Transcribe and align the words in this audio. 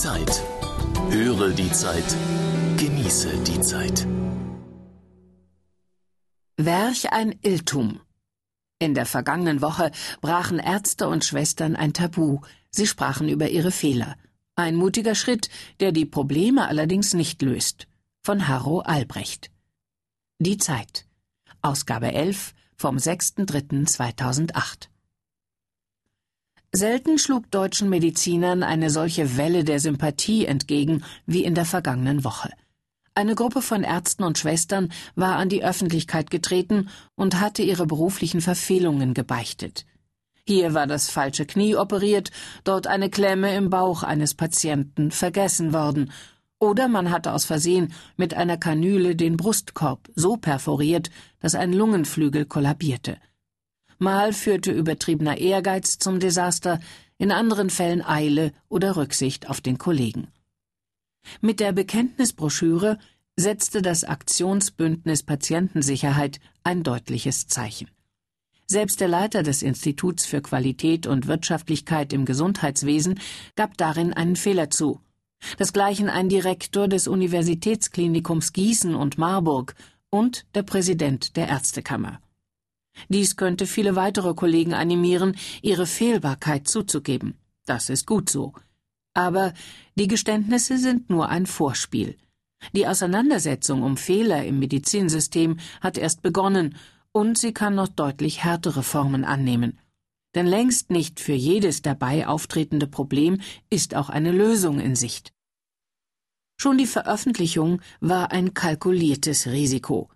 Zeit. 0.00 0.42
Höre 1.10 1.50
die 1.50 1.70
Zeit. 1.72 2.16
Genieße 2.78 3.36
die 3.44 3.60
Zeit. 3.60 4.06
Werch 6.56 7.12
ein 7.12 7.38
Irrtum. 7.42 8.00
In 8.78 8.94
der 8.94 9.04
vergangenen 9.04 9.60
Woche 9.60 9.90
brachen 10.22 10.58
Ärzte 10.58 11.06
und 11.06 11.26
Schwestern 11.26 11.76
ein 11.76 11.92
Tabu. 11.92 12.40
Sie 12.70 12.86
sprachen 12.86 13.28
über 13.28 13.50
ihre 13.50 13.72
Fehler. 13.72 14.16
Ein 14.56 14.74
mutiger 14.74 15.14
Schritt, 15.14 15.50
der 15.80 15.92
die 15.92 16.06
Probleme 16.06 16.66
allerdings 16.66 17.12
nicht 17.12 17.42
löst. 17.42 17.86
Von 18.22 18.48
Harro 18.48 18.80
Albrecht. 18.80 19.50
Die 20.38 20.56
Zeit. 20.56 21.04
Ausgabe 21.60 22.10
11 22.14 22.54
vom 22.74 22.96
6.3.2008. 22.96 24.88
Selten 26.72 27.18
schlug 27.18 27.50
deutschen 27.50 27.88
Medizinern 27.88 28.62
eine 28.62 28.90
solche 28.90 29.36
Welle 29.36 29.64
der 29.64 29.80
Sympathie 29.80 30.46
entgegen 30.46 31.02
wie 31.26 31.42
in 31.42 31.56
der 31.56 31.64
vergangenen 31.64 32.22
Woche. 32.22 32.50
Eine 33.12 33.34
Gruppe 33.34 33.60
von 33.60 33.82
Ärzten 33.82 34.22
und 34.22 34.38
Schwestern 34.38 34.92
war 35.16 35.34
an 35.36 35.48
die 35.48 35.64
Öffentlichkeit 35.64 36.30
getreten 36.30 36.88
und 37.16 37.40
hatte 37.40 37.62
ihre 37.62 37.86
beruflichen 37.86 38.40
Verfehlungen 38.40 39.14
gebeichtet. 39.14 39.84
Hier 40.46 40.72
war 40.72 40.86
das 40.86 41.10
falsche 41.10 41.44
Knie 41.44 41.74
operiert, 41.74 42.30
dort 42.62 42.86
eine 42.86 43.10
Klemme 43.10 43.52
im 43.56 43.68
Bauch 43.68 44.04
eines 44.04 44.34
Patienten 44.34 45.10
vergessen 45.10 45.72
worden, 45.72 46.12
oder 46.60 46.86
man 46.86 47.10
hatte 47.10 47.32
aus 47.32 47.46
Versehen 47.46 47.92
mit 48.16 48.34
einer 48.34 48.58
Kanüle 48.58 49.16
den 49.16 49.36
Brustkorb 49.36 50.08
so 50.14 50.36
perforiert, 50.36 51.10
dass 51.40 51.56
ein 51.56 51.72
Lungenflügel 51.72 52.44
kollabierte. 52.44 53.16
Mal 54.02 54.32
führte 54.32 54.72
übertriebener 54.72 55.36
Ehrgeiz 55.36 55.98
zum 55.98 56.20
Desaster, 56.20 56.80
in 57.18 57.30
anderen 57.30 57.68
Fällen 57.68 58.02
Eile 58.02 58.54
oder 58.70 58.96
Rücksicht 58.96 59.50
auf 59.50 59.60
den 59.60 59.76
Kollegen. 59.76 60.28
Mit 61.42 61.60
der 61.60 61.72
Bekenntnisbroschüre 61.72 62.98
setzte 63.36 63.82
das 63.82 64.04
Aktionsbündnis 64.04 65.22
Patientensicherheit 65.22 66.40
ein 66.64 66.82
deutliches 66.82 67.46
Zeichen. 67.46 67.90
Selbst 68.66 69.00
der 69.00 69.08
Leiter 69.08 69.42
des 69.42 69.60
Instituts 69.60 70.24
für 70.24 70.40
Qualität 70.40 71.06
und 71.06 71.26
Wirtschaftlichkeit 71.26 72.14
im 72.14 72.24
Gesundheitswesen 72.24 73.20
gab 73.54 73.76
darin 73.76 74.14
einen 74.14 74.36
Fehler 74.36 74.70
zu. 74.70 75.02
Desgleichen 75.58 76.08
ein 76.08 76.30
Direktor 76.30 76.88
des 76.88 77.06
Universitätsklinikums 77.06 78.54
Gießen 78.54 78.94
und 78.94 79.18
Marburg 79.18 79.74
und 80.08 80.46
der 80.54 80.62
Präsident 80.62 81.36
der 81.36 81.48
Ärztekammer. 81.48 82.18
Dies 83.08 83.36
könnte 83.36 83.66
viele 83.66 83.96
weitere 83.96 84.34
Kollegen 84.34 84.74
animieren, 84.74 85.36
ihre 85.62 85.86
Fehlbarkeit 85.86 86.68
zuzugeben. 86.68 87.34
Das 87.66 87.90
ist 87.90 88.06
gut 88.06 88.30
so. 88.30 88.52
Aber 89.14 89.52
die 89.96 90.08
Geständnisse 90.08 90.78
sind 90.78 91.10
nur 91.10 91.28
ein 91.28 91.46
Vorspiel. 91.46 92.16
Die 92.72 92.86
Auseinandersetzung 92.86 93.82
um 93.82 93.96
Fehler 93.96 94.44
im 94.44 94.58
Medizinsystem 94.58 95.58
hat 95.80 95.98
erst 95.98 96.22
begonnen, 96.22 96.76
und 97.12 97.38
sie 97.38 97.52
kann 97.52 97.74
noch 97.74 97.88
deutlich 97.88 98.44
härtere 98.44 98.82
Formen 98.82 99.24
annehmen. 99.24 99.80
Denn 100.34 100.46
längst 100.46 100.90
nicht 100.90 101.18
für 101.18 101.32
jedes 101.32 101.82
dabei 101.82 102.28
auftretende 102.28 102.86
Problem 102.86 103.40
ist 103.68 103.96
auch 103.96 104.10
eine 104.10 104.30
Lösung 104.30 104.78
in 104.78 104.94
Sicht. 104.94 105.32
Schon 106.56 106.78
die 106.78 106.86
Veröffentlichung 106.86 107.80
war 108.00 108.30
ein 108.30 108.54
kalkuliertes 108.54 109.48
Risiko. 109.48 110.08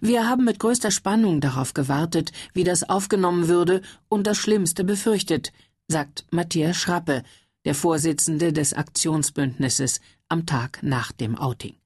Wir 0.00 0.28
haben 0.28 0.44
mit 0.44 0.58
größter 0.58 0.90
Spannung 0.90 1.40
darauf 1.40 1.74
gewartet, 1.74 2.32
wie 2.52 2.64
das 2.64 2.88
aufgenommen 2.88 3.48
würde 3.48 3.82
und 4.08 4.26
das 4.26 4.38
Schlimmste 4.38 4.84
befürchtet, 4.84 5.52
sagt 5.88 6.24
Matthias 6.30 6.76
Schrappe, 6.76 7.22
der 7.64 7.74
Vorsitzende 7.74 8.52
des 8.52 8.74
Aktionsbündnisses, 8.74 10.00
am 10.28 10.46
Tag 10.46 10.82
nach 10.82 11.12
dem 11.12 11.36
Outing. 11.36 11.76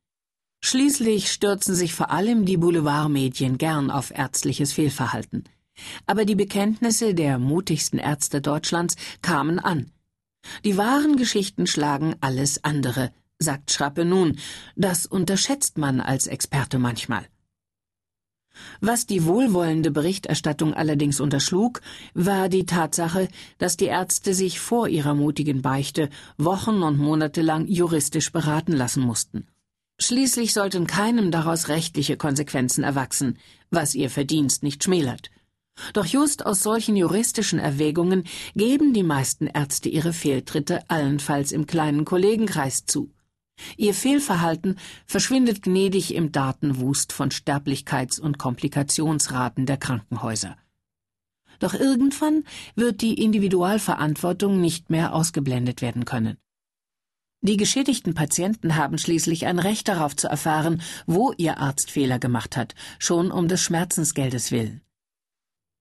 Schließlich 0.62 1.30
stürzen 1.30 1.74
sich 1.74 1.94
vor 1.94 2.10
allem 2.10 2.46
die 2.46 2.56
Boulevardmedien 2.56 3.58
gern 3.58 3.90
auf 3.90 4.10
ärztliches 4.10 4.72
Fehlverhalten. 4.72 5.44
Aber 6.06 6.24
die 6.24 6.36
Bekenntnisse 6.36 7.14
der 7.14 7.38
mutigsten 7.38 7.98
Ärzte 7.98 8.40
Deutschlands 8.40 8.96
kamen 9.20 9.58
an. 9.58 9.90
Die 10.64 10.76
wahren 10.76 11.16
Geschichten 11.16 11.66
schlagen 11.66 12.16
alles 12.20 12.64
andere, 12.64 13.12
sagt 13.38 13.72
Schrappe 13.72 14.04
nun. 14.04 14.38
Das 14.76 15.06
unterschätzt 15.06 15.76
man 15.76 16.00
als 16.00 16.26
Experte 16.26 16.78
manchmal. 16.78 17.26
Was 18.80 19.06
die 19.06 19.24
wohlwollende 19.24 19.90
Berichterstattung 19.90 20.74
allerdings 20.74 21.20
unterschlug, 21.20 21.80
war 22.14 22.48
die 22.48 22.66
Tatsache, 22.66 23.28
dass 23.58 23.76
die 23.76 23.86
Ärzte 23.86 24.34
sich 24.34 24.60
vor 24.60 24.88
ihrer 24.88 25.14
mutigen 25.14 25.62
Beichte 25.62 26.10
Wochen 26.38 26.82
und 26.82 26.98
Monate 26.98 27.42
lang 27.42 27.66
juristisch 27.66 28.32
beraten 28.32 28.72
lassen 28.72 29.02
mussten. 29.02 29.46
Schließlich 30.00 30.52
sollten 30.52 30.86
keinem 30.86 31.30
daraus 31.30 31.68
rechtliche 31.68 32.16
Konsequenzen 32.16 32.82
erwachsen, 32.82 33.38
was 33.70 33.94
ihr 33.94 34.10
Verdienst 34.10 34.62
nicht 34.62 34.82
schmälert. 34.82 35.30
Doch 35.92 36.06
just 36.06 36.46
aus 36.46 36.62
solchen 36.62 36.96
juristischen 36.96 37.58
Erwägungen 37.58 38.24
geben 38.54 38.92
die 38.92 39.02
meisten 39.02 39.46
Ärzte 39.46 39.88
ihre 39.88 40.12
Fehltritte 40.12 40.88
allenfalls 40.88 41.52
im 41.52 41.66
kleinen 41.66 42.04
Kollegenkreis 42.04 42.86
zu. 42.86 43.10
Ihr 43.76 43.94
Fehlverhalten 43.94 44.78
verschwindet 45.06 45.62
gnädig 45.62 46.14
im 46.14 46.32
Datenwust 46.32 47.12
von 47.12 47.30
Sterblichkeits- 47.30 48.20
und 48.20 48.38
Komplikationsraten 48.38 49.66
der 49.66 49.76
Krankenhäuser. 49.76 50.56
Doch 51.60 51.74
irgendwann 51.74 52.44
wird 52.74 53.00
die 53.00 53.14
Individualverantwortung 53.14 54.60
nicht 54.60 54.90
mehr 54.90 55.14
ausgeblendet 55.14 55.82
werden 55.82 56.04
können. 56.04 56.36
Die 57.42 57.56
geschädigten 57.58 58.14
Patienten 58.14 58.74
haben 58.76 58.96
schließlich 58.96 59.46
ein 59.46 59.58
Recht 59.58 59.88
darauf 59.88 60.16
zu 60.16 60.28
erfahren, 60.28 60.80
wo 61.06 61.32
ihr 61.36 61.58
Arzt 61.58 61.90
Fehler 61.90 62.18
gemacht 62.18 62.56
hat, 62.56 62.74
schon 62.98 63.30
um 63.30 63.48
des 63.48 63.60
Schmerzensgeldes 63.60 64.50
willen. 64.50 64.80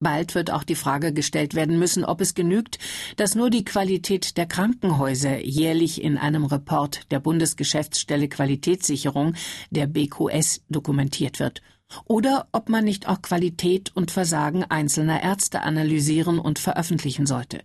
Bald 0.03 0.36
wird 0.36 0.52
auch 0.52 0.64
die 0.64 0.75
Frage 0.75 1.14
gestellt 1.14 1.56
werden 1.56 1.80
müssen, 1.80 2.06
ob 2.06 2.22
es 2.22 2.36
genügt, 2.36 2.78
dass 3.16 3.36
nur 3.36 3.50
die 3.50 3.66
Qualität 3.66 4.38
der 4.38 4.46
Krankenhäuser 4.46 5.40
jährlich 5.40 6.03
in 6.03 6.18
einem 6.18 6.46
Report 6.46 7.12
der 7.12 7.19
Bundesgeschäftsstelle 7.19 8.28
Qualitätssicherung, 8.28 9.34
der 9.72 9.88
BQS, 9.88 10.62
dokumentiert 10.69 11.40
wird, 11.40 11.62
oder 12.06 12.47
ob 12.52 12.69
man 12.69 12.84
nicht 12.84 13.08
auch 13.08 13.22
Qualität 13.22 13.92
und 13.96 14.12
Versagen 14.12 14.63
einzelner 14.63 15.24
Ärzte 15.24 15.62
analysieren 15.62 16.40
und 16.40 16.59
veröffentlichen 16.59 17.25
sollte. 17.25 17.62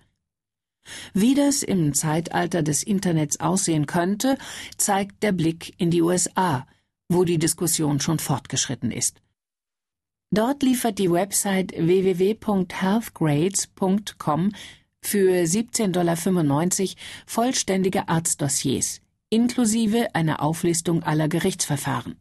Wie 1.12 1.34
das 1.34 1.62
im 1.62 1.92
Zeitalter 1.92 2.62
des 2.62 2.82
Internets 2.82 3.40
aussehen 3.40 3.86
könnte, 3.86 4.38
zeigt 4.76 5.22
der 5.22 5.32
Blick 5.32 5.74
in 5.78 5.90
die 5.90 6.02
USA, 6.02 6.66
wo 7.08 7.24
die 7.24 7.38
Diskussion 7.38 8.00
schon 8.00 8.18
fortgeschritten 8.18 8.90
ist. 8.90 9.20
Dort 10.30 10.62
liefert 10.62 10.98
die 10.98 11.10
Website 11.10 11.72
www.healthgrades.com 11.72 14.52
für 15.00 15.44
17,95 15.44 15.92
Dollar 15.92 16.16
vollständige 17.26 18.08
Arztdossiers, 18.08 19.00
inklusive 19.30 20.14
einer 20.14 20.42
Auflistung 20.42 21.02
aller 21.02 21.28
Gerichtsverfahren. 21.28 22.16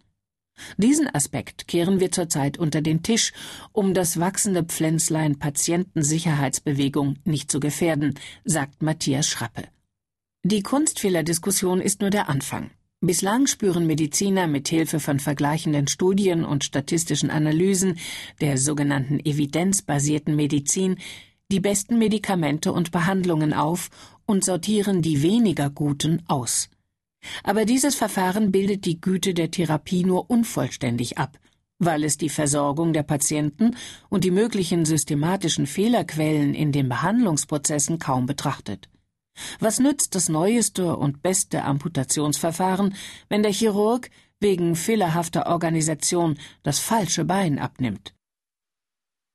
Diesen 0.78 1.14
Aspekt 1.14 1.68
kehren 1.68 2.00
wir 2.00 2.12
zurzeit 2.12 2.58
unter 2.58 2.82
den 2.82 3.04
Tisch, 3.04 3.32
um 3.74 3.94
das 3.94 4.20
wachsende 4.20 4.64
Pflänzlein 4.64 5.38
Patientensicherheitsbewegung 5.38 7.18
nicht 7.26 7.52
zu 7.52 7.60
gefährden, 7.60 8.16
sagt 8.44 8.82
Matthias 8.82 9.28
Schrappe. 9.28 9.66
Die 10.44 10.64
Kunstfehlerdiskussion 10.64 11.82
ist 11.82 12.02
nur 12.02 12.10
der 12.10 12.30
Anfang. 12.30 12.72
Bislang 13.00 13.46
spüren 13.46 13.86
Mediziner 13.86 14.48
mit 14.48 14.70
Hilfe 14.70 15.00
von 15.00 15.20
vergleichenden 15.20 15.88
Studien 15.88 16.44
und 16.44 16.64
statistischen 16.64 17.30
Analysen 17.30 18.00
der 18.42 18.58
sogenannten 18.58 19.20
evidenzbasierten 19.20 20.36
Medizin 20.36 20.98
die 21.52 21.60
besten 21.60 22.00
Medikamente 22.00 22.72
und 22.72 22.92
Behandlungen 22.92 23.54
auf 23.54 23.92
und 24.26 24.44
sortieren 24.44 25.04
die 25.04 25.22
weniger 25.22 25.70
guten 25.70 26.24
aus. 26.28 26.70
Aber 27.44 27.66
dieses 27.66 27.94
Verfahren 27.94 28.52
bildet 28.52 28.86
die 28.86 29.00
Güte 29.00 29.36
der 29.36 29.52
Therapie 29.52 30.04
nur 30.04 30.32
unvollständig 30.32 31.20
ab, 31.20 31.38
weil 31.78 32.04
es 32.04 32.18
die 32.18 32.30
Versorgung 32.30 32.94
der 32.94 33.04
Patienten 33.04 33.76
und 34.10 34.24
die 34.24 34.32
möglichen 34.32 34.86
systematischen 34.86 35.68
Fehlerquellen 35.68 36.56
in 36.56 36.72
den 36.72 36.90
Behandlungsprozessen 36.90 38.00
kaum 38.00 38.26
betrachtet. 38.26 38.90
Was 39.60 39.80
nützt 39.80 40.16
das 40.16 40.30
neueste 40.30 40.96
und 40.96 41.22
beste 41.22 41.64
Amputationsverfahren, 41.64 42.96
wenn 43.30 43.44
der 43.44 43.52
Chirurg 43.54 44.10
wegen 44.40 44.76
fehlerhafter 44.76 45.48
Organisation 45.48 46.38
das 46.64 46.80
falsche 46.80 47.26
Bein 47.26 47.60
abnimmt? 47.60 48.14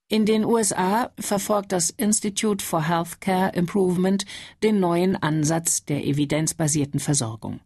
In 0.09 0.27
den 0.27 0.45
USA 0.45 1.11
verfolgt 1.19 1.73
das 1.73 1.89
Institute 1.89 2.63
for 2.63 2.87
Healthcare 2.87 3.55
Improvement 3.55 4.27
den 4.63 4.79
neuen 4.79 5.17
Ansatz 5.17 5.87
der 5.87 6.05
evidenzbasierten 6.05 7.01
Versorgung. 7.01 7.61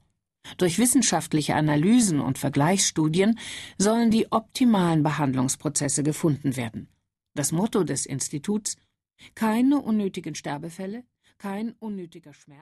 Durch 0.57 0.79
wissenschaftliche 0.79 1.57
Analysen 1.57 2.21
und 2.21 2.39
Vergleichsstudien 2.39 3.39
sollen 3.79 4.13
die 4.13 4.31
optimalen 4.31 5.03
Behandlungsprozesse 5.03 6.05
gefunden 6.05 6.57
werden. 6.57 6.89
Das 7.35 7.51
Motto 7.51 7.83
des 7.83 8.07
Instituts 8.07 8.77
Keine 9.35 9.81
unnötigen 9.81 10.37
Sterbefälle, 10.37 11.03
kein 11.39 11.75
unnötiger 11.79 12.33
Schmerz 12.35 12.61